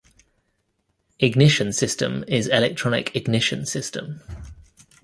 Ignition 1.19 1.71
system 1.71 2.25
is 2.27 2.47
electronic 2.47 3.15
ignition 3.15 3.67
system. 3.67 4.21